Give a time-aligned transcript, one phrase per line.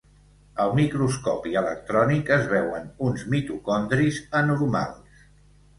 [0.63, 5.27] Al microscopi electrònic es veuen uns mitocondris anormals.